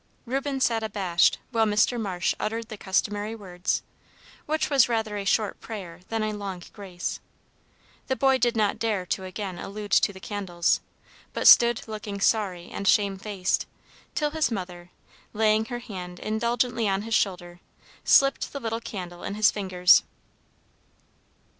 Reuben 0.25 0.59
sat 0.59 0.81
abashed 0.81 1.37
while 1.51 1.67
Mr. 1.67 2.01
Marsh 2.01 2.33
uttered 2.39 2.69
the 2.69 2.75
customary 2.75 3.35
words, 3.35 3.83
which 4.47 4.67
was 4.67 4.89
rather 4.89 5.15
a 5.15 5.25
short 5.25 5.59
prayer 5.61 5.99
than 6.09 6.23
a 6.23 6.33
long 6.33 6.63
grace. 6.73 7.19
The 8.07 8.15
boy 8.15 8.39
did 8.39 8.57
not 8.57 8.79
dare 8.79 9.05
to 9.05 9.25
again 9.25 9.59
allude 9.59 9.91
to 9.91 10.11
the 10.11 10.19
candles, 10.19 10.81
but 11.33 11.45
stood 11.47 11.87
looking 11.87 12.19
sorry 12.19 12.67
and 12.71 12.87
shamefaced, 12.87 13.67
till 14.15 14.31
his 14.31 14.49
mother, 14.49 14.89
laying 15.33 15.65
her 15.65 15.77
hand 15.77 16.17
indulgently 16.17 16.89
on 16.89 17.03
his 17.03 17.13
shoulder, 17.13 17.59
slipped 18.03 18.51
the 18.51 18.59
little 18.59 18.81
candle 18.81 19.21
in 19.21 19.35
his 19.35 19.51
fingers. 19.51 20.01